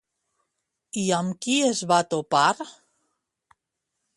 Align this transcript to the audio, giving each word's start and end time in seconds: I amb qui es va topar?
I 1.01 1.03
amb 1.17 1.35
qui 1.45 1.57
es 1.67 1.83
va 1.91 1.99
topar? 2.15 2.47